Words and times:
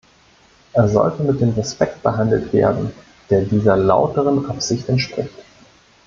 Er 0.73 0.89
sollte 0.89 1.21
mit 1.21 1.41
dem 1.41 1.51
Respekt 1.51 2.01
behandelt 2.01 2.51
werden, 2.53 2.91
der 3.29 3.41
dieser 3.43 3.77
lauteren 3.77 4.49
Absicht 4.49 4.89
entspricht. 4.89 5.29